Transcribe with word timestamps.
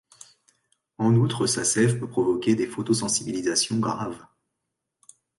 En 0.97 1.15
outre, 1.15 1.45
sa 1.45 1.63
sève 1.63 1.99
peut 1.99 2.09
provoquer 2.09 2.55
des 2.55 2.65
photosensibilisations 2.65 3.77
graves. 3.79 4.25